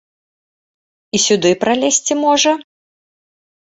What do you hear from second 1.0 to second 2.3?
І сюды пралезці